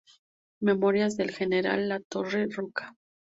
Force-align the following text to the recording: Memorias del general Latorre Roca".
Memorias 0.61 1.15
del 1.15 1.29
general 1.29 1.87
Latorre 1.87 2.47
Roca". 2.47 2.95